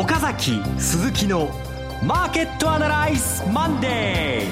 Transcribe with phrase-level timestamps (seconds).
[0.00, 1.50] 岡崎鈴木の
[2.02, 4.46] マーケットアナライズマンデ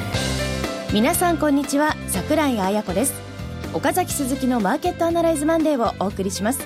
[0.90, 0.92] ー。
[0.92, 3.14] 皆さんこんにちは桜井彩子です。
[3.72, 6.60] 岡崎鈴木のマーケットアナライズマンデーをお送りします。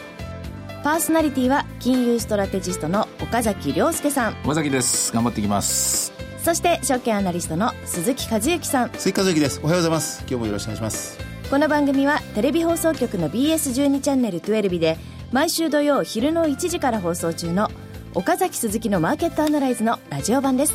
[0.82, 4.32] パーソナリティは金融ストラテジストの岡崎良介さん。
[4.42, 5.12] 岡崎です。
[5.12, 6.12] 頑張っていきます。
[6.42, 8.90] そして証券アナリストの鈴木一之さん。
[8.94, 9.60] 鈴木一之です。
[9.62, 10.22] おはようございます。
[10.22, 11.18] 今日もよろしくお願いします。
[11.48, 14.98] この番組はテレビ放送局の BS12 チャンネル12で
[15.30, 17.70] 毎週土曜昼の1時から放送中の
[18.14, 20.74] 岡崎鈴木のマーケットアナライズのラジオ版です。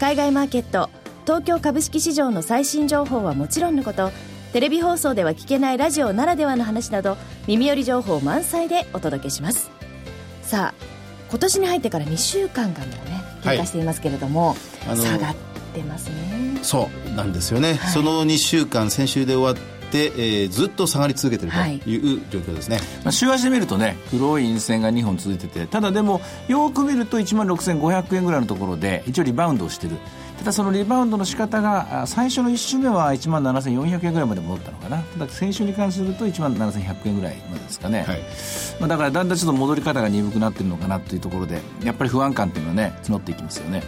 [0.00, 0.90] 海外マーケット
[1.24, 4.10] 東京株式市場の最新情報はもちろんのこと
[4.52, 9.70] テレビ放送では聞けないラジオならではの話など耳寄り情報満載でお届けします。
[10.42, 10.84] さあ
[11.30, 14.56] 今年に入ってから2週間がもうね経過していますけれども、
[14.88, 15.34] はい、下がっ
[15.74, 16.58] てますね。
[16.62, 21.58] そうなんですよね、はい、その2週間先週で終わって、えー、ずっと下がり続けてると
[21.90, 22.16] い。
[22.16, 29.96] う状況ですね、はい、まあ、週足で見るとね黒い陰線が2本続いててただでもよく見ると1万6500円ぐらいのところで一応リバウンドをしてる。
[30.38, 34.98] ただそのリバウンドの仕方が最初の1週目は1万7400円ぐらいまで戻ったのかな。
[34.98, 38.18] ただ先週に関すると1万7100円ぐらいまでですかね、はい、
[38.80, 43.82] まあ、だからだんだんちょっと戻り方が鈍くなってるのかなというところでやっぱり不安感っていうのはね募っていきますよね。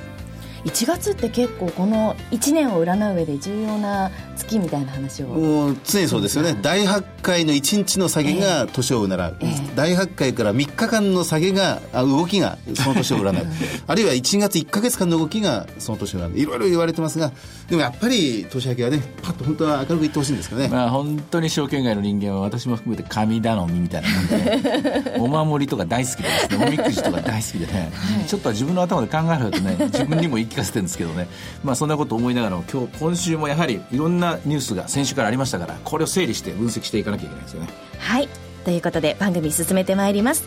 [0.64, 5.28] 1月って結構この1年を占う上で重要な月みたいな話を。
[5.28, 6.56] もう常にそうですよね。
[6.62, 13.46] 大発会の1日の下げが年を占う、えー、大発会から3日間の下げが動きがその年を占う。
[13.86, 16.38] あるいは1月1か月間の動きがその年を占う。
[16.38, 17.32] いろいろ言われてますが
[17.68, 20.68] でもやっぱり年明けはねパッと本当は明るくいってほしいんですかね。
[20.68, 31.28] まあ本当に証券街の人間は私も含めて神頼みみたいなもんで、 お守りとか大好きでですねおみくじとか大好きでね、はい、ちょっとは自分の頭で考えるとね自分にも言い聞かせてるんですけどね、
[31.64, 38.28] まあ、そんなこと思いながら今日今週もやはりいろんなニュースが先週からありましたからこれを整理して分析していかなきゃいけないですよねはい
[38.64, 40.44] ということで番組進めてまいります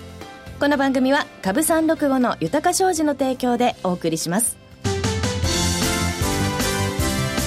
[0.59, 4.57] この番組は株三六五の豊か商事の提供でお送りします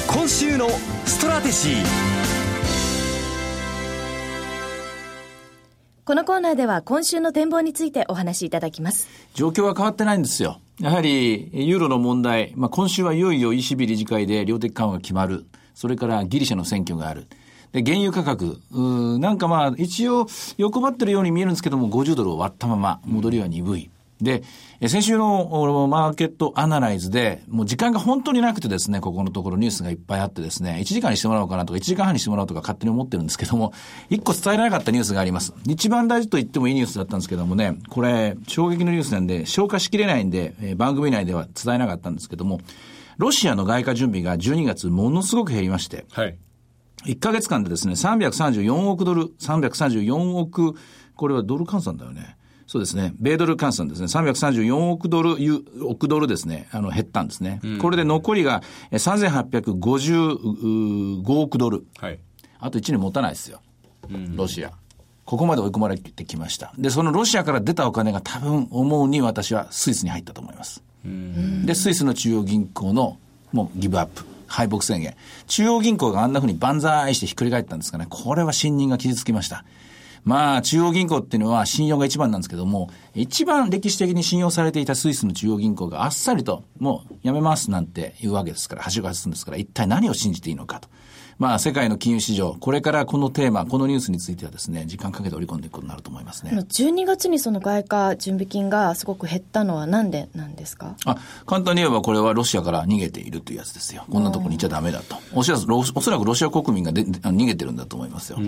[0.07, 0.69] 今週の
[1.05, 2.23] ストラテジー
[6.05, 9.09] このコーナーでは今週の展望についてお話しいただきます。
[9.35, 10.61] 状況は変わってないんですよ。
[10.81, 15.47] やはり、ユーロの問題、まあ、今週はいよいよ ECB 理事会で量的緩和が決まる。
[15.75, 17.27] それからギリシャの選挙がある。
[17.73, 20.27] で、原油価格、うなんかまあ、一応
[20.59, 23.91] 横ばってるように見えるんですけども、50ドルを割ったまま、戻りは鈍い。
[24.21, 24.43] で、
[24.87, 33.73] 先週のマーケットアナライズで、もう時間が本当になくてですね、ここのところニュースがいっぱいあってですね、1時間にしてもらおうかなとか、1時間半にしてもらおうとか勝手に思ってるんですけども、
[34.11, 35.53] 1個伝えられなかったニュースがあります。
[35.67, 42.61] 一番大事と言ってもいいニュースだったんですけどもね、これ、衝撃のニュースなんで、消化しきれないんで、番組内では伝えなかったんですけども、
[43.23, 46.37] ロシアの外貨準備が12月ものすごく減りまして、はい。
[47.05, 50.75] 1ヶ月間でですね、334億ドル、334億、
[51.15, 52.37] これはドル換算だよね。
[52.67, 53.15] そうですね。
[53.21, 54.07] 米ドル換算ですね。
[54.07, 55.37] 334億ドル、
[55.87, 56.67] 億ドルですね。
[56.73, 57.61] あの、減ったんですね。
[57.63, 61.87] うん、これで残りが3855億ドル。
[61.99, 62.19] はい。
[62.59, 63.61] あと1年持たないですよ。
[64.11, 64.73] うん、ロシア。
[65.25, 66.75] ここまで追い込まれてきました。
[66.77, 70.83] で、そのロシアから出たお金が多分思うに私はスイスに入ったと思います。
[71.05, 73.19] で、スイスの中央銀行の
[73.53, 74.25] もうギブアップ。
[74.47, 75.15] 敗北宣言。
[75.47, 78.07] 中央銀行があんなふうに万歳してひっくり返ったんですかね。
[78.11, 79.65] これは信任が傷つきました。
[80.25, 90.89] まあ、中央銀行っていうのは信用が一番なんですけども、一番歴史的に信用されていたスイスの中央銀行があっさりと、もうやめますなんて言うわけですから、橋が外すんですから、一体何を信じていいのかと。
[91.39, 96.53] まあ、世界の金融市場、これからこのテーマ、このニュースについてはですね、時間かけて織り込んでいくことになると思いますね。
[96.53, 100.95] 12月にその外貨準備金がすごく減ったのはなんでなんですか？
[101.05, 101.17] あ、
[101.47, 104.05] 簡単に言えばこれはロシアから逃げているというやつですよ。
[104.11, 105.17] こんなとこにいちゃダメだと。
[105.35, 108.39] おそらく、おそらくロシア国民がで逃げてるんだと思いますよ。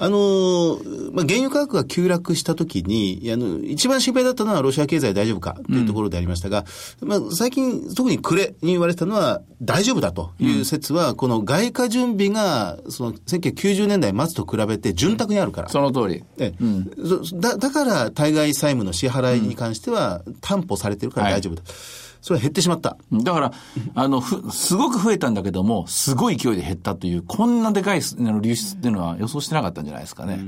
[0.00, 0.80] あの、
[1.12, 6.64] まあ、原油価格が急落したときに、あの、一番心配だったのはロシア経済大丈夫かというところでありましたが、
[7.02, 15.68] うん、まあ、最近、特に暮れに言われたのは、大丈夫だという説は、うん、この外貨準備が、その、1990年代末と比べて潤沢にあるから。
[15.68, 16.24] その通り。
[16.38, 16.90] えうん、
[17.38, 21.62] だだから、対外債務の支払いに関しては、担保されてるから大丈夫だ。
[21.62, 22.96] はいそれは減ってしまった。
[23.12, 23.52] だから、
[23.94, 30.40] あの、ふ、すごく増えたんだけども、すごい勢いで減ったという、こんなでかい流出っていうのは予想してなかったんじゃないですかね。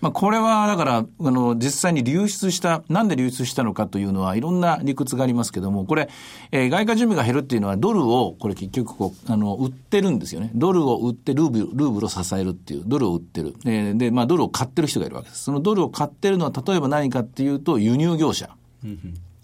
[0.00, 6.08] まあ、これは、だから、あの、実際に流出した、なんで流出したのかというのは、いろんな理屈がありますけども、これ、
[6.52, 10.50] えー、外貨準備が減るっていうのは、ドルを、これ結局こう、あの、売ってるんですよね。
[10.54, 13.54] ドルを売って、ルーブル、ルーブルを支えるっていう、ドルを売ってる。
[13.64, 15.44] えー、で、まあ、ドルを買ってる人がいるわけです。
[15.44, 18.50] そのドルを買ってるのは、例えば何かっていうと、輸入業者。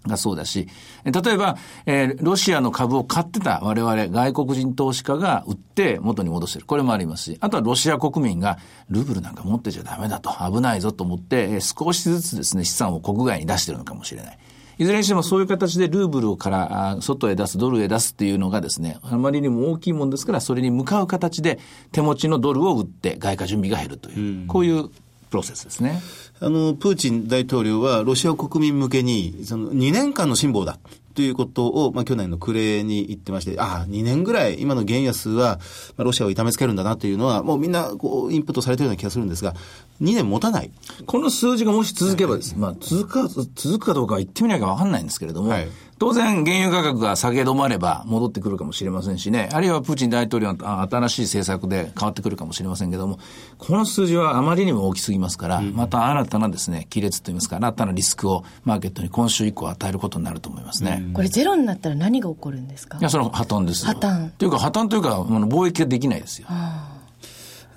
[0.07, 0.67] がそうだし、
[1.05, 6.65] 例えば、えー、ロシアの株を買ってた我々外国人投資家が売って元に戻してる。
[6.65, 8.57] これもありますし、あとはロシア国民が
[8.89, 14.37] ルーブルなんか持ってちゃダメだと、危ないぞと思って、えー、少しずつですね、資産を国外に出してるのかもしれない。
[14.77, 21.59] いずれにしてもそういう形でルーブルから外へ出す、ドルへ出すっていうのがですね、あまりにも大きいもんですから、それに向かう形で
[21.91, 24.89] 手持ちのドルを売って外貨準備が減るという、うこういう
[25.29, 26.01] プロセスですね。
[26.41, 30.79] あの、プーチン大統領はロシア国民向けに、その2年間の辛抱だ。
[31.13, 35.59] ということを、まあ、去年の暮れに言ってまして、ああ、2年ぐらい、今の原安は、
[35.97, 39.53] まあ、ロシアを痛めつけるんだなというのは、もうみんな、こう、インプットされてるような気がするんですが、
[40.01, 40.71] 2年持たない。
[41.05, 45.67] この数字がもし続けばです、まあ、続くか、続くかどうかは言ってみないかわかんないんですけれども、はい、
[46.01, 53.19] 当然、原油価格が下げ止まれば戻ってくるかもしれませんしね、あるいはプーチン大統領の新しい政策で変わってくるかもしれませんけれども、
[53.59, 61.03] この数字はあまりにも大きすぎますから、また新たなですね、亀裂といいますか、新たなリスクをマーケットに今週以降与えることになると思いますね。
[61.13, 62.97] これゼロになったら何が起こるんですか？
[62.97, 64.31] いや、その破綻です破綻。
[64.31, 66.47] というか、破綻というか、貿易ができないですよ。
[66.49, 67.01] はあ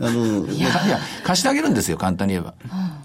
[0.00, 2.55] あの、いや、いや貸してあげるんですよ、簡単に言えば。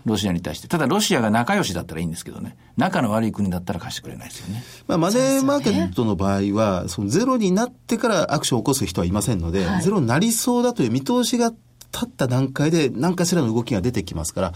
[0.06, 0.68] ロシアに対して。
[0.68, 2.58] ただ、ロシアが仲良しだったらいいんですけどね。
[2.78, 4.64] 仲の悪い国だったら貸してくれないですよね。
[4.88, 11.54] まあ、マネーマーケットの場合は、そのゼロになってからアクションを起こす人はいませんので、はい、ゼロになりそうだという見通しが
[11.92, 14.56] 立った段階で何かしらの動きが出てきますから、ま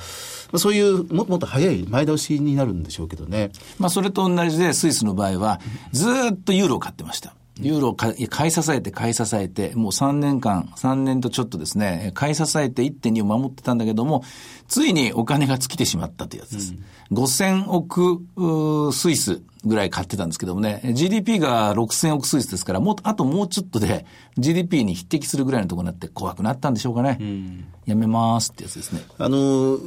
[0.54, 3.52] あ、そういうもっともっと早い前倒しになるんでしょうけどね。
[3.80, 5.60] まあ、それと同じで、スイスの場合は、
[5.92, 7.34] ずっとユーロを買ってました。
[7.60, 8.14] ユーロを買
[8.48, 14.24] い支えて買い支えて、もう3年間、3年とちょっとですね、買い支えて1.2を守ってたんだけども、
[14.68, 16.76] ついにお金が尽きてしまったというやつです。
[17.12, 24.06] うん、5000億スイスぐらい買ってたんですけどもね、GDP が6000億スイスですから、もう、あともうちょっとで
[24.38, 27.18] GDP に匹敵するぐらいのところになって怖くなったんでしょうかね。
[27.20, 29.02] うんやめますってやつですね。
[29.18, 29.78] あの、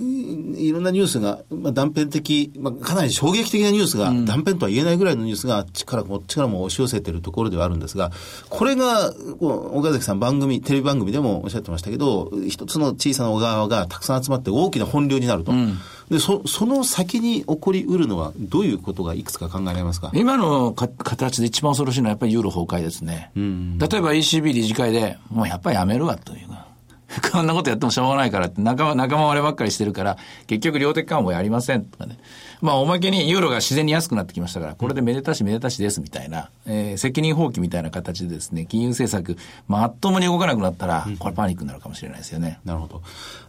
[0.56, 8.12] いろんなニュースが、まあ、断片的、まあ、かなり衝撃的なニュースが、うん、断片とは言えないぐらいのニュースが力も、力も押し寄せているところではあるんですが、
[8.50, 15.52] これが、岡崎さん番組、テレビ番組でもおっしゃってましたけど、一つの小さな小川がたくさん集まって大きな本流になると。
[15.52, 15.78] うん
[16.11, 20.12] で、そ、その先に起こりうるのは、どういうことがいくつか考えられますか？
[20.14, 23.32] 今のか形で一番恐ろしいのはやっぱりユーロ崩壊ですね。
[23.34, 26.64] 例えば ECB 理事会で、もうやっぱりやめるわというか。
[27.32, 32.19] こんなことやってもしょうがないからって、仲間、仲間割ればっかりしてるから、結局量的緩和もやりませんとかね。
[32.61, 39.37] まあ、おまけにユーロが自然に安くなってきましたから、これでめでたしめでたしですみたいな、えー、責任放棄みたいな形でですね、金融政策、
[39.69, 42.61] まっともに動かなくなったら、これパニックになるかもしれないですよね。
[42.64, 43.03] なるほど。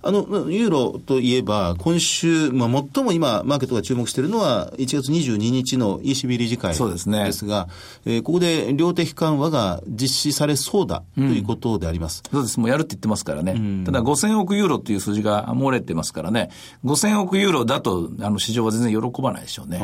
[0.04, 7.26] あの、ユーロといえば、今週、まあ、最も今、マーケットが注目しているのは、1月22日の ECB 理事会ですね。
[7.26, 7.68] ですが、
[8.06, 12.24] えー、ここで量的緩和が実施されそうだということであります。
[12.26, 12.60] うん、そうです。
[12.60, 13.54] もうやるって言ってますからね。
[13.54, 16.50] うん、ただ、5000億ユーロっていう数字が漏れてますからね、
[16.86, 19.78] 5000億ユーロだと、あの、市場は全然喜ばないでしょうね。
[19.78, 19.80] ね。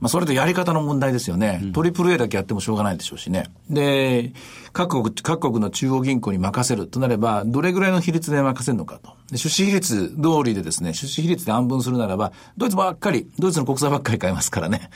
[0.00, 1.62] まあ、それとやり方の問題ですよね。
[1.72, 3.44] トリプル A だけやってもしょうがないでしょうしね。
[3.70, 4.32] で、
[4.72, 9.12] 各国、各国の中央銀行に任せるとなれば、どれぐらいの比率で任せるのかと。
[9.30, 10.14] で出資比率通
[10.44, 14.90] りでですね、出資比率で安分するならば、ドイツばっかり、ドイツの国債ばっかり買いますからね。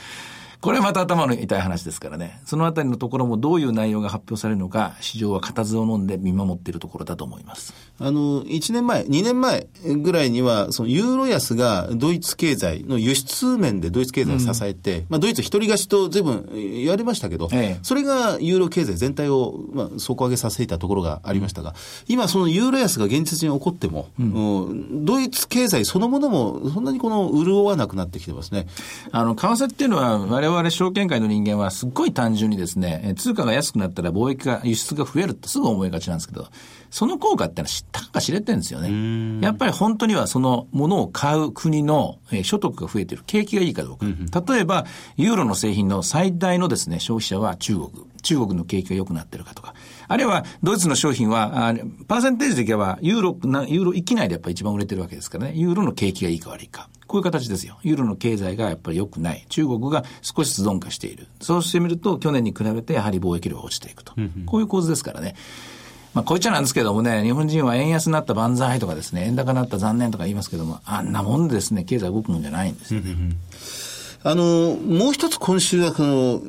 [0.62, 2.40] これまた頭の痛い話ですからね。
[2.44, 7.74] そのあたりのところもどういう内容が発表されるのか、市場は固唾を飲んで見守っているところだと思います。
[8.02, 9.68] あの、1年前、2年前
[10.02, 21.74] ぐらいには、そのユーロ安がドイツ経済の輸出面でドイツ経済を支えて、うん、まあドイツ一人勝ちと随分言われましたけど、ええ、それがユーロ経済全体を、まあ、底上げさせていたところがありましたが、
[22.08, 28.66] 今そのユーロ安が現実に起こっても、うん、ドイツ経済そのものもそんなにこの潤わなくなってきてますね。
[29.12, 36.48] あの、為替っていうのは我々証券界の人間はすっごい単純にですね、通貨が安くなったら貿易が、輸出が増えるってすぐ思いがちなんですけど、
[36.92, 39.40] その効果ってのは知ったか知れてるんですよね。
[39.42, 44.52] やっぱり本当にはそのものを買う国の所得が増えてる、景気がいいかどうか。
[44.52, 44.84] 例えば、
[45.16, 47.90] ユーロの製品の最大のですね、消費者は中国。
[48.20, 49.74] 中国の景気が良くなってるかとか。
[50.06, 51.74] あるいは、ドイツの商品は、
[52.06, 55.54] パーセンテージ的には、ユーロ、ユーロ域内でやっぱり一番売れてるわけですからね。
[55.56, 56.88] ユーロの景気がいいか悪いか。
[57.06, 57.78] こういう形ですよ。
[57.82, 59.44] ユーロの経済がやっぱり良くない。
[59.48, 61.26] 中国が少し存化している。
[61.40, 64.12] そうしてみると、去年に比べてやはり貿易量が落ちていくと。
[64.46, 65.34] こういう構図ですからね。
[66.14, 72.94] まあ、こいつなんですけどもね、日本人は円安になった万歳とかですね、円高になった残念とか言いますけども、あんなもんでですね、経済動くもんじゃないんです。
[74.24, 76.40] あの、もう一つ今週は、その、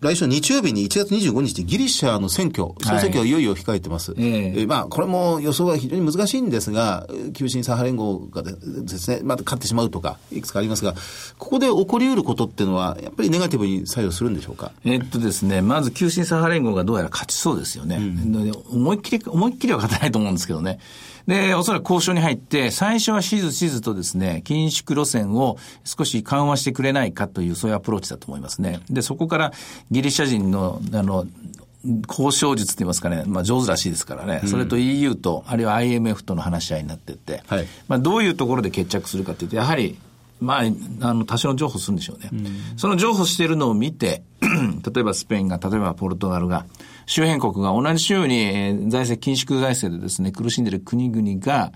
[0.00, 4.12] 来週日曜日に1月25日ギリシャの選挙、総選挙がいよいよ控えてます。
[4.12, 10.94] はい、えー、まあ、これも予想は非常に難しいんですが、急進左派連合がですね、また勝ってしまうとか、いくつかありますが、
[11.38, 14.72] ここで起こり得ることっていうのは、やっぱりネガティブに作用するんでしょうか？
[14.84, 17.96] えっとですね、まず急進左派連合がどうやら勝ちそうですよね。
[17.96, 20.78] うん、思いっきり、思いっきりは勝てないと思うんですけどね。
[21.26, 28.80] で、おそらく交渉に入って、最初はしずしずとですね、緊縮路線を少し緩和してくれないかという、そういうアプローチだと思いますね。
[28.88, 29.52] で、そこから
[29.90, 31.26] ギリシャ人の、あの、
[32.08, 39.96] 交渉術って言いますかね、まあ上手らしいですからね、それと EU と、あるいは IMF との話し合いになっていって、はい、まあどういうところで決着するかというと、やはり
[40.40, 40.62] まあ、
[41.00, 42.30] あの、多少の譲歩するんでしょうね。
[42.76, 46.66] その譲歩しているのを見て、 例えばスペインが、例えばポルトガルが、
[47.06, 51.72] 周辺国が同じように、えー財政、緊縮財政でですね、苦しんでいる国々が、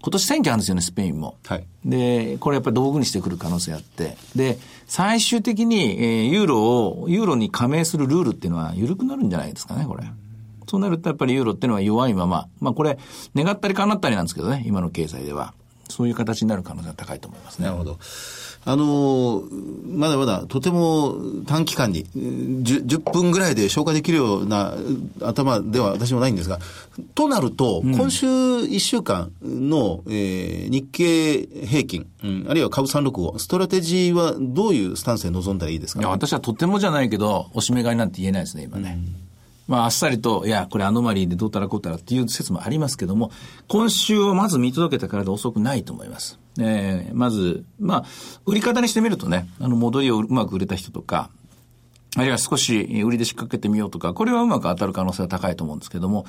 [0.00, 1.36] 今年選挙あるんですよね、スペインも。
[1.46, 4.16] はいで、これやっぱり道具にしてくる可能性あって。
[4.36, 10.04] で、最終的に、えーユーロを、ユーロに加盟するルールっていうのは緩くなるんじゃないですかね、これ。
[10.68, 12.98] そうなるとやっぱりユーロっていうのは弱いまま、まあこれ、
[13.34, 15.54] 願ったり叶ったりなんですけどね、今の経済では。
[15.88, 17.66] そういう形になる可能性が高いと思いますね。
[17.66, 17.98] なるほど。
[18.64, 21.14] あのーまだまだとても
[21.46, 26.58] 短期間に、10, 10分ぐらいで消化できるようなうん頭では私もないんですが、
[27.14, 36.00] となると、今週1週間の、えー日経平均、うんあるいは株365、ストラテジーはどういうスタンスで臨んだらいいですか？
[36.00, 38.98] いや、私はとてもじゃないけど、おしめ買いなんて言えないですね、今ね。
[39.68, 43.30] まあ、あっさりと、いや、これアノマリーでどうたらこうたらっていう説もありますけども、
[43.68, 46.38] 今週をまず見届けたからで遅くないと思います。
[46.58, 48.04] えーまず、まあ、
[48.46, 51.30] 売り方にしてみるとね、あの、戻りをうまく売れた人とか、
[52.16, 56.24] あるいは少し売りで仕掛けてみようとか、これはうまく当たる可能性は高いと思うんですけども、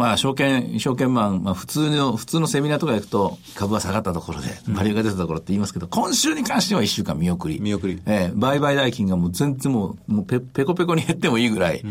[0.00, 7.60] まあ、証券、証券マン、まあ、普通の、普通のセミナーとか行くと、株は下がったところで、バリューが出たところって言いますけど、今週に関しては一週間見送り。
[7.60, 11.84] 見送りええ売買代金がもう全然もう、もうペペコペコに減ってもいいぐらい、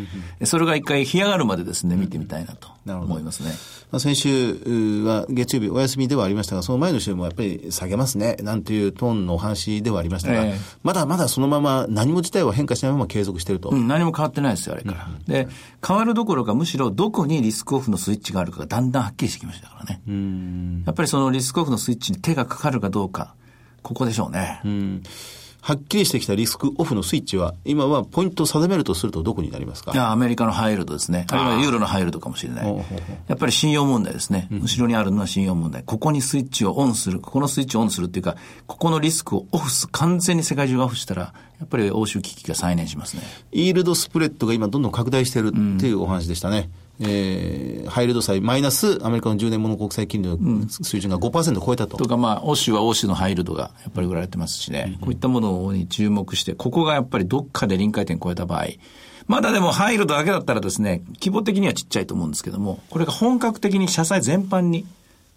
[0.43, 3.51] それが一回干上がるまでですね、見てみたいなと思いますね。
[3.91, 13.69] まあ、先週うは月曜日お休みではありましたが、その前の週もやっぱり下げますね、なんていうトーンのお話ではありましたが、ええまだまだそのまま何も自体は変化しないまま継続していると。
[13.69, 15.09] うん、何も変わってないですよ、あれから。
[15.27, 15.47] で、
[15.85, 20.01] 変わるどころか、むしろどこにリスクオフのスイッチがあるかがだんだんはっきりしてきましたからね。
[20.85, 23.35] やっぱりそのリスクオフのスイッチに手がかかるかどうか、
[23.83, 24.61] ここでしょうね。
[24.65, 25.03] うん
[25.61, 29.91] はっきりしてきたリスクオフのスイッチは、今はポイントを定めるとするとどこになりますか？
[29.91, 31.27] いや、アメリカのハイルドですね。
[31.29, 32.85] あるいはユーロのハイルドかもしれない。
[33.27, 34.47] やっぱり信用問題ですね。
[34.49, 35.83] 後ろにあるのは信用問題。
[35.83, 37.19] ここにスイッチをオンする。
[37.19, 38.37] ここのスイッチをオンするっていうか、
[38.67, 43.23] ここのリスクをオフす、完全に世界中がオフしたら、やっぱり欧州危機が再燃しますね。
[43.51, 46.69] イールドスプレッドが今どんどん拡大しているっていうお話でしたね。
[47.01, 50.37] えー、ハイルド債マイナスアメリカの10年もの国債金利の
[50.69, 51.97] 水準が5%超えたと。
[51.97, 58.65] とか、まあ、欧州は欧州のハイルドがやっぱり売られてますしね、こういったものに注目して、ここがやっぱりどっかで臨界点超えた場合、
[59.27, 64.85] まだでもハイルドだけだったらですね、規模的にはちっちゃいと思うんですけども、これが本格的に社債全般に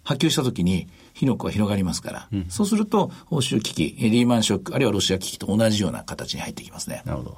[0.03, 7.03] 波及したときに、火の粉が広がりますから、そうすると、欧州危機、リーマンショック、あるいはロシア危機と同じような形に入ってきますね。
[7.05, 7.37] なるほど。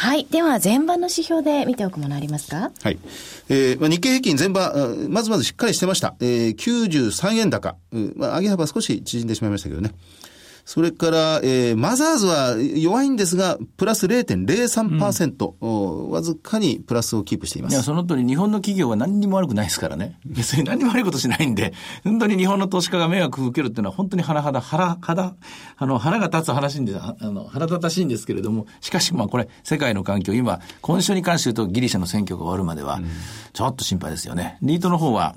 [0.00, 0.28] はい。
[0.30, 2.70] では、前場の指標で見ておくものありますか？
[2.82, 2.98] はい。
[3.48, 4.72] えーまあ、日経平均全場、
[5.08, 6.14] まずまずしっかりしてました。
[6.20, 7.74] えー、93円高。
[7.92, 9.90] うんまあ、上げ幅少し縮んでしまいましたけどね。
[10.68, 17.86] それから、えーマザーズは弱いんですが、プラス0.03%、おわずかにプラスをキープしていまいや、す。
[17.86, 20.18] その通り日本の企業は何にも悪くないですからね。
[20.28, 21.72] 別に何にも悪いことしないんで、
[22.04, 25.34] 本当に日本の投資家が迷惑を受けるっていうのは本当に腹肌、腹、腹、
[25.78, 33.00] あの、腹が立つ話で、あの、腹立たしいんですけれども、しかしまあこれ、世界の環境、今、今週に関して言うとギリシャの選挙が終わるまでは、
[33.54, 34.58] ちょっと心配ですよね。
[34.60, 35.34] リートの方は、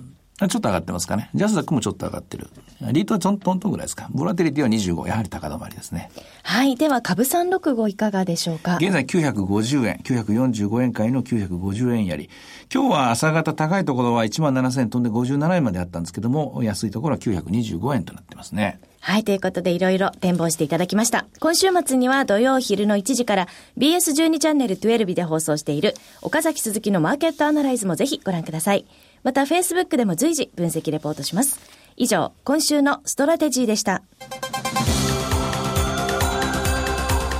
[0.47, 1.29] ちょっと上がってますかね。
[1.33, 2.49] ジャスダックもちょっと上がってる。
[2.91, 4.07] リートはトントントンぐらいですか。
[4.11, 6.09] ボラテリティは25、やはり高止まりですね。
[6.43, 6.75] はい。
[6.75, 8.77] では、株365いかがでしょうか？
[8.77, 12.29] 現在950円、945円買いの950円やり。
[12.73, 18.79] 今日は朝方高いところは1万7000円飛んで57円まであったんですけども、安いところは925円となってますね。
[18.99, 19.23] はい。
[19.23, 21.25] ということで、いろいろ展望していただきました。
[21.39, 28.85] 今週末には土曜昼の1時から BS12 チャンネル12で放送している岡崎鈴木のマーケットアナライズもぜひご覧ください。
[29.23, 31.59] また、Facebook でも随時分析レポートします。
[31.97, 34.01] 以上、今週のストラテジーでした。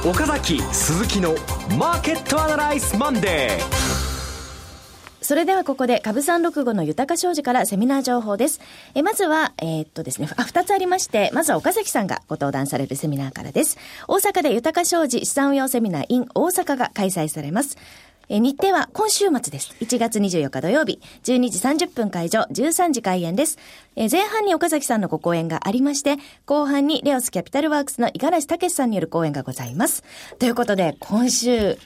[0.04, 1.36] 岡崎鈴木の
[1.78, 3.82] マーケットアナライズマンデー
[5.22, 8.60] それではここで株三六五の豊商事からセミナー情報です。
[8.96, 13.78] えまずは、えーっとですね、あ、二つありまして、まずは岡崎さんがご登壇されるセミナーからです。
[14.08, 17.78] 大阪で豊か商事資産運用セミナー in 大阪が開催されます。
[18.34, 19.76] え日程は今週末です。
[19.82, 23.58] 1月24日土曜日、12時30分会場、13時開演です。
[23.98, 30.06] え前半に岡崎さんのご講演がありまして、後半にレオスキャピタルワークスの五十嵐武さんによる講演がございます。
[30.40, 31.78] ということで、今週、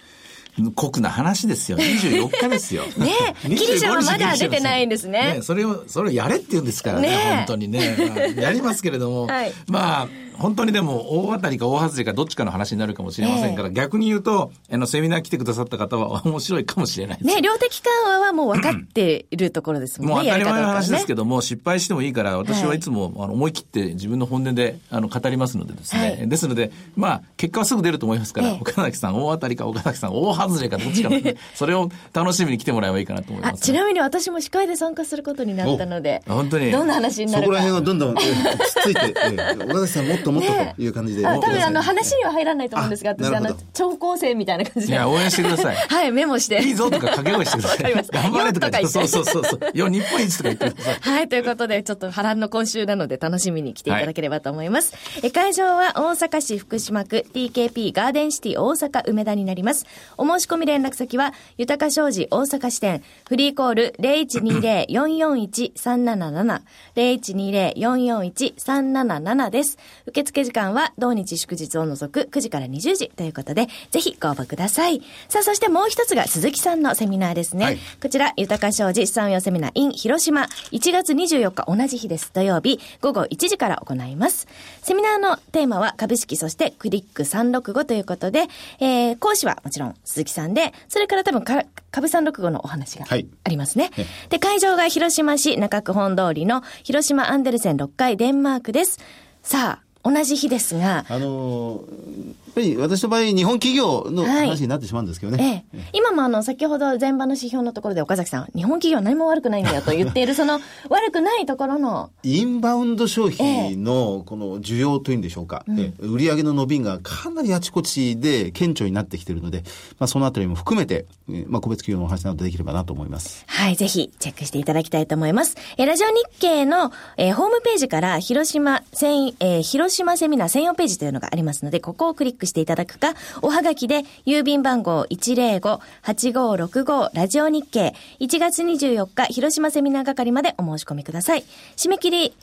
[0.76, 1.80] 酷な話ですよ。
[1.80, 2.84] 24日ですよ。
[2.96, 3.12] ね
[3.44, 7.96] えギリシャはまだ出てないんですねそれを、それをやれって言うんですからね、ねえ本当にね。
[7.98, 17.36] まあやりますけれども、 はいまあ、本当にでも、大当たりか大外れかどっちかの話になるかもしれませんから、逆に言うと、あの、セミナー来てくださった方は 面白いかもしれないです。
[17.36, 20.16] ね、量的緩和はもう分かっているところですもんね。
[20.16, 21.08] もう当たり前の話ですど。
[21.08, 26.02] けども、失敗してもいいから、私はいつも、あの思い切って自分の本音であの語りますのでですね。
[26.02, 37.46] はいですので、まあ、結果はすぐ出ると思いますから、ええ岡崎さん大当たりか岡崎さん大外れかどっちかなんでそれを楽しみに来てもらえばいいかなと思いあ、ます、ちなみに私も司会で参加することになったので、お本当にどんな話になるか。
[37.46, 41.26] そこら辺はどんどん、えーつっついて、えー岡崎さんもっともっとという感じで。
[41.26, 44.94] あ多分あの話話には入らないと思うんですが、あ私あの超高生みたいな感じで。
[44.94, 45.76] いや、応援してください。
[45.88, 46.62] はい、メモして。
[46.62, 47.94] いいぞとか掛け声してください。
[48.12, 48.88] 頑張れとか言って。
[48.88, 49.60] そうそうそうそう。
[49.74, 50.96] よ、日本一とか言ってください。
[51.02, 54.94] はい、ということで、ちょっと波乱の今週なので楽しみに来ていただければと思います。
[55.24, 59.86] え会場は大阪市福島区 TKP ガーデンシティ大阪梅田になります。
[60.18, 66.62] お申し込み連絡先は、豊か商事大阪支店、フリーコール0120-441-377、
[66.96, 69.78] 0120-441-377です。
[70.16, 75.02] 受付時間は同日祝日を除く9時から20時ということで、ぜひご応募ください。
[75.28, 77.66] さあ、そしてもう一つが鈴木さんのセミナーですね。
[77.66, 82.32] はいこちら、豊か商事資産運用セミナー in 広島、1月24日同じ日です。
[82.34, 84.48] 土曜日、午後1時から行います。
[84.82, 88.46] セミナーのテーマは株式、そしてクリック365ということで、
[88.80, 93.92] えー、講師はもちろん鈴木さんで、それから多分か株365のお話がはいありますね。
[93.98, 99.00] えで、会場が広島市中区本通りの広島アンデルセン6階デンマークです。
[99.42, 104.48] さあ、同じ日ですが、あのーぱり私の場合、日本企業のはい。
[104.48, 105.66] 話になってしまうんですけどね。
[105.74, 110.60] ええ、今もあの、先ほど前場の指標のところで岡崎さん、日本企業は何も悪くないんだよと 言っている、その、
[110.90, 119.64] 悪くないところの、インバウンド消費のこの需要というんでしょうか、え売上の伸びがかなりあちこちで顕著になってきているので、
[120.00, 123.44] まあ、そのあたりも含めて、えまあ、個別企業のお話などできればなと思います。
[123.48, 125.56] はい、ぜひチェックしていただきたいと思います。
[125.78, 141.44] えーラジオ日経の、えーホームページから広島専、えー広島セミナー専用ページというのがありますので、ここをクリックしていただくか、おはがきで郵便番号105-8565ラジオ日経1月24日広島セミナー係までお申し込みください。
[141.78, 142.34] 締め切り、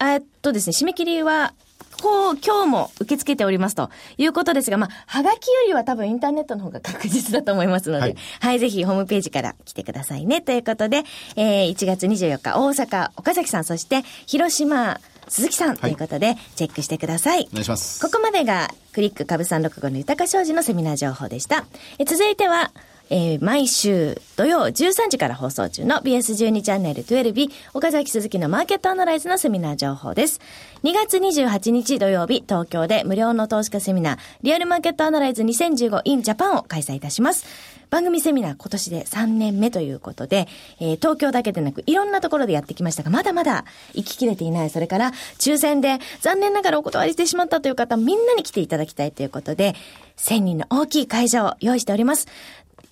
[0.00, 1.54] えっとですね、締め切りは、
[2.00, 8.06] こう、今日も受け付けておりますということですが、まあ、はがきよりは多分インターネットの方が確実だと思いますので、は
[8.40, 10.40] はいい、ぜひホームページから来てくださいね。
[10.40, 11.04] ということで、
[11.36, 17.48] えー、1月24日、大阪、岡崎さん、そして、広島、鈴木さんということで、チェックしてください。
[17.50, 18.00] お願いします。
[18.00, 21.64] ここまでが、クリック株365の豊か商事のセミナー情報でした。
[21.98, 22.72] え続いては、
[23.14, 30.40] えー毎週土曜13時から放送中の BS12 チャンネル12日、岡崎鈴木のマーケットアナライズのセミナー情報です。
[30.82, 37.44] 2月28日土曜日、東京で無料の投資家セミナー、リアルマーケットアナライズ 2015in Japan を開催いたします。
[37.90, 40.48] 番組セミナー今年で3年目ということで、
[40.80, 44.70] えー東京だけでなくいろんなところでやってきましたが、まだまだ行ききれていない。
[44.70, 49.74] それから、抽選で残念ながらお断りしてしまったという方、みんなに来ていただきたいということで、
[50.16, 52.28] 1000人の大きい会場を用意しております。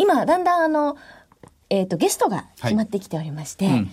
[0.00, 0.96] 今、だんだんあの、
[1.68, 3.90] えっ、と、ゲストが決まってきておりまして、うん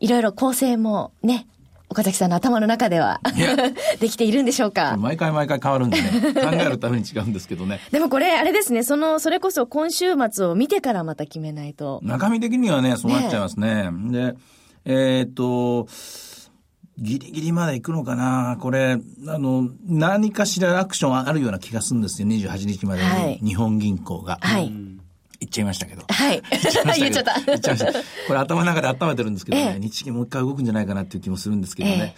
[0.00, 1.46] いろいろ構成もね、
[1.88, 3.56] 岡崎さんの頭の中ではや
[4.00, 4.96] できているんでしょうか？
[4.98, 7.78] 毎回毎回変わるんでね、 考えるために違うんですけどね。
[7.92, 12.00] でもこれ、あれですね、その、それこそ今週末を見てからまた決めないと。
[12.02, 13.88] 中身的にはね、そうなっちゃいますね。
[14.10, 14.34] で、
[14.84, 15.86] えーっと、
[16.98, 18.58] ギリギリまで行くのかな？
[18.60, 22.28] これ、あの、何かしらアクションあるような気がするんですよ。
[22.28, 24.38] 28日まではいに日本銀行が。
[24.40, 24.72] はい。
[25.54, 26.04] ちゃいましたけど。
[26.08, 26.42] はい。
[26.98, 27.40] 言っちゃった。
[27.40, 27.92] 言っちゃいました。
[27.92, 32.14] これ頭の中で温めてるんですけどね、ええ日銀もう一回動くんじゃないかなっていう気もするんですけどね。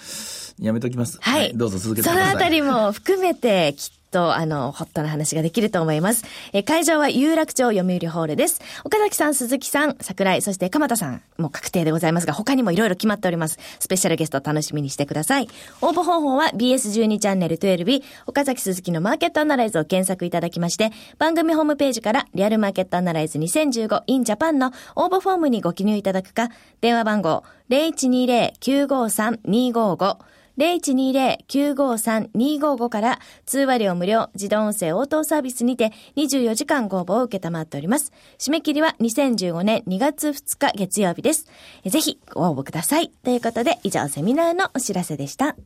[0.59, 1.19] やめときます。
[1.21, 1.53] はい。
[1.55, 2.33] どうぞ続けてください。
[2.33, 6.25] そのあたりも含めて、きっと、あの、ホットな話ができると思います。
[6.53, 8.61] えー会場は有楽町読売ホールです。
[8.85, 13.59] 岡崎さん、鈴木さん、桜井、そして鎌田さん、もう確定でございますが、他にもいろいろ決まっております。
[13.79, 15.49] スペシャルゲスト楽しみにしてください。
[15.81, 38.13] 応募方法は BS12 チャンネル12日、岡崎鈴木のマーケットアナライズを検索いただきまして、番組ホームページからリアルマーケットアナライズ 2015in Japan の応募フォームにご記入いただくか、電話番号0120-953-255 0120-953-255から通話料無料自動音声応答サービスにて24時間ご応募を受けたまっております。
[38.39, 41.47] 締め切りは2015年2月2日月曜日です。
[41.85, 43.11] ぜひご応募ください。
[43.25, 45.57] ということで以上セミナーのお知らせでした。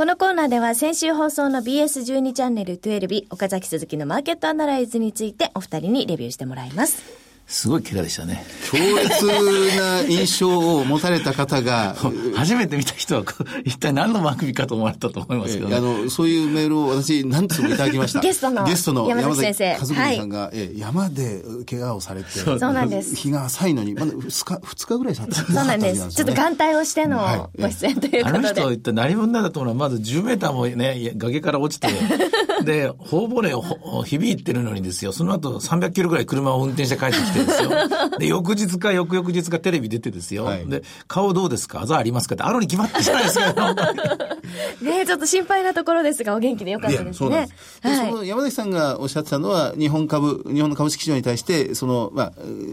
[0.00, 7.29] このコーナーでは先週放送の BS12 チャンネル12日岡崎鈴木のマーケットアナライズについてお二人にレビューしてもらいます。
[7.50, 8.44] すごい怪我でしたね。
[8.70, 11.96] 強烈な印象を持たれた方が、
[12.36, 13.24] 初めて見た人は、
[13.64, 15.74] 一体何の番組かと思われたと思いますけどね。
[15.74, 18.20] えあの、そういうメールを私、何つもいただきました。
[18.22, 26.08] ゲストのゲストの山山崎先生崎和文さんが、え山で怪我をされて、そうなんです日が浅いのに、まだ2日、二日ぐらい経った そうなんです。
[26.10, 28.60] ちょっと眼帯をしてのはいご出演というあのことで。
[28.60, 29.80] 人一体何者なんだと思うの？
[29.82, 31.88] は、まず10メーターもね、崖から落ちて、
[32.62, 37.70] で、頬骨をほ響いてるのにですよ、その後300キロぐらい車を運転して帰ってきて、てですよ。
[38.18, 40.44] で、翌日か翌々日かテレビ出てですよ。
[40.44, 41.80] はいで、顔どうですか？
[41.82, 42.34] あざありますか？
[42.34, 43.74] って、あるに決まってるじゃないですか。
[44.82, 47.52] ねちょっと心配なところですが、お元気でよかったですねそうなんで。
[47.56, 47.82] す。
[47.82, 52.32] で、はいその山崎さんがおっしゃってたのは、日本株、日本の株式市場に対して、その、まあ、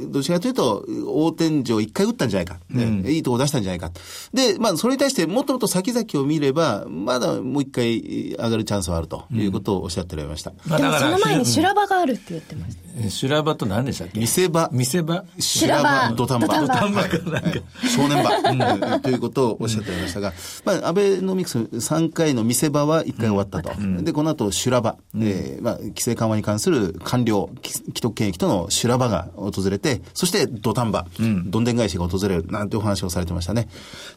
[0.09, 2.57] どちらかというと、大天井一回打ったんじゃないか。
[2.69, 3.91] ねいいとこ出したんじゃないか。
[4.33, 8.01] で、まあ、それに対してもっともっと先々を見れば、まだもう一回
[8.31, 10.51] 上がるチャンスはあるということをおっしゃっておられました。
[10.67, 12.81] まあでもその前に修ら、羅場があるって言ってました。
[13.05, 14.19] え修羅場と何でしたっけ？
[14.19, 15.23] 見せ場、見せ場？
[15.39, 16.47] 修羅場、土壇場。
[16.47, 17.03] 土壇場。
[17.03, 19.01] 正念場、うん。
[19.01, 20.33] ということをおっしゃっておりましたが、
[20.65, 23.71] まあ、アベノミクス3回の見せ場は1回終わったと。
[24.03, 31.05] で、この後、修羅場、えーまあ、規制緩和に関する官僚、既既得権益との修羅場が訪れて、そして土壇場、
[31.45, 33.67] どんでん返しが訪れる、なんてお話をされてましたね。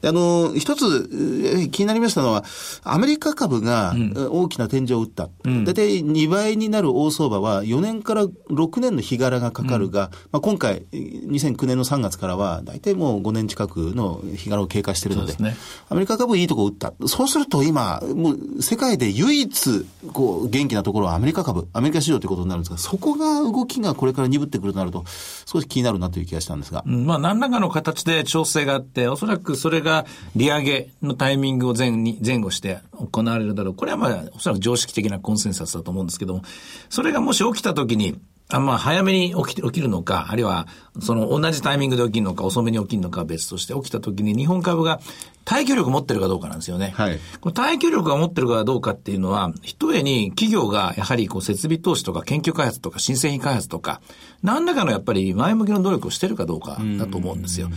[0.03, 2.45] であの、一つ、えー気になりましたのは、
[2.83, 3.95] アメリカ株が
[4.31, 5.29] 大きな天井を打った。
[5.45, 15.57] 大体2倍になる大相場は4年から6年の日柄がかかるが、まあ、今回、2009年の3月からは、大体もう5年近くの日柄を経過しているので、ですね
[15.89, 16.93] アメリカ株いいとこ打った。
[17.07, 25.05] そうすると今、もう世界で唯一、こう、元気なところはアメリカ株、アメリカ市場ということになるんですが、そこが動きがこれから鈍ってくるとなると、
[25.47, 26.85] 少し気になるなという気がしたんですが。
[26.87, 33.75] うんまあ、何らかの形で調整があって、おそらくそれが利上げのタイミングを前に前後して行われるだろう。
[33.75, 36.43] これはまあ、おそらく常識的なコンセンサスだと思うんですけども、
[36.89, 38.17] それがもし起きたときに、
[38.53, 40.67] あまあ、早めに起きて、起きるのか、あるいは、
[41.01, 45.01] その同じタイミングで起きるのか、遅めに起きるのかは別として、起きたときに日本株が
[45.45, 46.93] 耐久力を持ってるかどうかなんですよね。
[46.95, 54.01] はいこの耐久力が持ってるかどうかっていうのは、一重に企業がやはりこう設備投資とか研究開発とか新製品開発とか、
[54.43, 57.69] 何らかのやっぱり前向きの努力をしてるかどうかだと思うんですよ。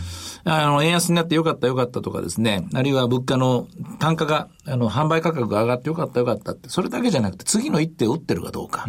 [0.44, 3.66] あの、円安になってよかったよかったとかですね、あるいは物価の
[3.98, 8.86] 単価が、あの、販売価格が上がってよかったよかったって、それだけじゃなくて次の一手を打ってるかどうか。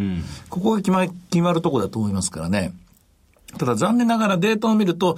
[0.48, 2.72] ここが決ま決まるところだと思いますからね。
[3.58, 5.16] ただ残念ながらデータを見ると、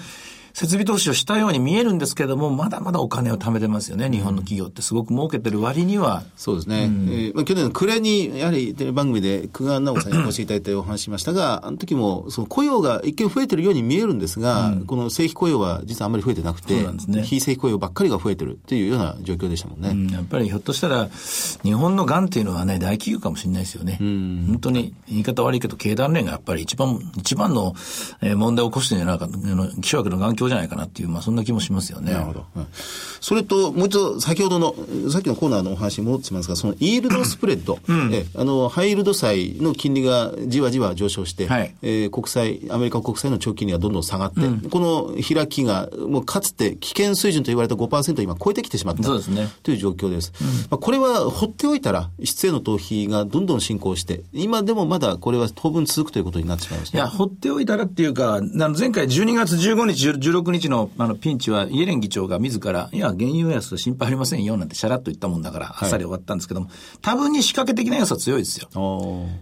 [0.59, 4.11] 設備投資をしたように見えるんですけども、まだまだお金を貯めてますよね。
[4.11, 6.25] 日本の企業ってすごく儲けてる割には。
[6.35, 6.83] そうですね。
[6.83, 16.75] えーまあ、去年の暮れに、やはりテレビ番組で久我直さんにお越しいただいてお話ししましたが、あの時も、その雇用が一見増えてるように見えるんですが、この正規雇用は実はあんまり増えてなくて、
[17.07, 19.90] ね非正規雇用ばっかりが増えてるっていうような状況でしたもんね。
[19.90, 21.09] うんやっぱりひょっとしたら、
[21.62, 23.97] 日本のがんっていうのはね、大企業かもしれないですよね。
[24.01, 27.75] 本当に、言い方悪いけど、経団連がやっぱり一番、一番の
[28.23, 32.12] えー問題を起こしてるんじゃないか、あの、気象学の眼鏡じゃないかなっていう、まあそんな気もしますよね。
[32.12, 32.44] なるほど。
[32.56, 32.66] うん。
[33.20, 34.74] それと、もう一度、先ほどの、
[35.11, 37.78] さっきのコーナーのお話に戻ってしますが、そのイールドスプレッド、
[38.12, 41.74] えあの、ハイイールド債の金利がじわじわ上昇して、はい。
[41.82, 49.02] えー国債、アメリカ国債の長期金利がどんどん下がって、この開きが、もうかつて危険水準と言われた5%を今超えてきてしまった。
[49.02, 49.48] そうですね。
[49.62, 50.32] という状況です。
[50.70, 56.98] まあ、これは放っておいたら、質への逃避がどんどん進行して、今でもまだこれは当分続くということになってしまいました。
[56.98, 66.71] いや、放っておいたらっていうか、あの前回12月15日、16日のあのピンチは、イエレン議長が自ら、いや、原油安心配ありませんよ、なんてシャラッと言ったもんだから、あっさり終わったんですけども、
[67.03, 68.69] 多分に仕掛け的な要素は強いですよ。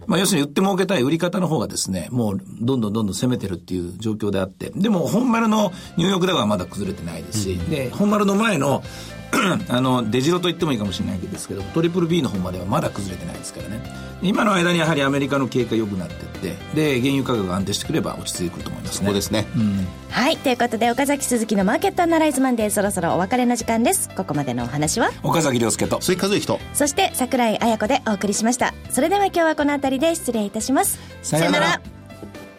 [0.07, 8.83] まあ、要するに売って儲けたい売り方の方がですね、もうどんどんどんどん攻めてるっていう状況であって、でも本丸のニューヨークダウはまだ崩れてないですし、で、本丸の前の、
[9.69, 13.81] あの、出城と言ってもいいかもしれないですけど、トリプル B の方まではまだ崩れてないですからね。
[14.21, 19.05] 今の間にやはりアメリカの経過良くなってって、で、原油価格が安定してくれば落ち着いてくると思いますね。
[19.05, 19.45] ここですね。
[20.09, 20.37] はい。
[20.37, 24.09] ということで、岡崎鈴木のマーケットアナライズマンデー、そろそろお別れの時間です。
[24.15, 26.01] ここまでのお話は、岡崎亮介と。
[26.01, 28.73] 鈴木和之と、そして桜井彩子でお送りしました。
[28.89, 30.99] それでは今日はこの辺りで失礼いたします。
[31.21, 31.81] さようなら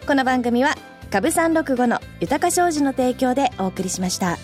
[0.07, 0.75] この番組は、
[1.11, 4.37] 株365の豊か商事の提供でお送りしました。